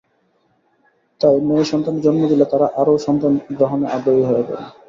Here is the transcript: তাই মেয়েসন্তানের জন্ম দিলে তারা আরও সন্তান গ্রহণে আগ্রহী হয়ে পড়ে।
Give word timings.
তাই 1.21 1.37
মেয়েসন্তানের 1.47 2.03
জন্ম 2.03 2.21
দিলে 2.31 2.45
তারা 2.51 2.67
আরও 2.81 2.93
সন্তান 3.05 3.33
গ্রহণে 3.57 3.85
আগ্রহী 3.95 4.23
হয়ে 4.29 4.43
পড়ে। 4.47 4.63